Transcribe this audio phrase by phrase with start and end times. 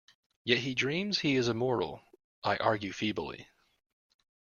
[0.43, 2.01] Yet he dreams he is immortal,
[2.43, 3.45] I argue feebly.